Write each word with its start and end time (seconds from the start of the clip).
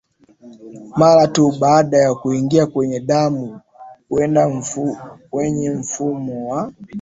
mara 0.97 1.27
tu 1.27 1.51
baada 1.59 1.97
ya 1.97 2.15
kuingia 2.15 2.65
kwenye 2.65 2.99
damu 2.99 3.61
kuenda 4.09 4.63
kwenye 5.29 5.69
mfumo 5.69 6.49
wa 6.49 6.73